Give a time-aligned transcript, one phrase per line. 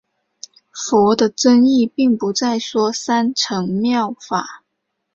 [0.71, 4.63] 佛的真意并不再说三乘妙法。